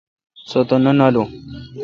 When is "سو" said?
0.49-0.59